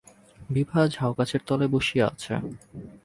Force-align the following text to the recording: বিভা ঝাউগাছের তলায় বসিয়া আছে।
বিভা 0.49 0.81
ঝাউগাছের 0.87 1.41
তলায় 1.47 1.71
বসিয়া 1.73 2.05
আছে। 2.07 2.33